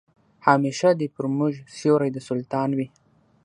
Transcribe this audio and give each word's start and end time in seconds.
همېشه 0.47 0.89
دي 0.99 1.07
پر 1.15 1.25
موږ 1.37 1.53
سیوری 1.77 2.09
د 2.13 2.17
سلطان 2.27 2.69
وي 2.77 2.87